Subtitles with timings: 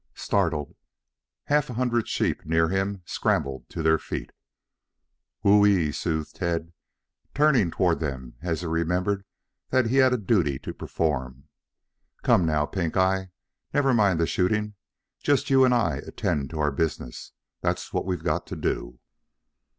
[0.15, 0.73] Startled,
[1.43, 4.31] half a hundred sheep near him, scrambled to their feet.
[5.43, 6.73] "W h o e e e," soothed Tad,
[7.35, 9.23] turning toward them as he remembered
[9.69, 11.43] that he had a duty to perform.
[12.23, 13.29] "Come now, Pink eye,
[13.75, 14.73] never mind the shooting.
[15.21, 17.33] Just you and I attend to our business.
[17.61, 18.97] That's what we've got to do."